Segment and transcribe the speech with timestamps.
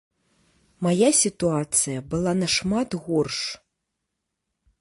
[0.85, 3.37] Мая сітуацыя была нашмат горш.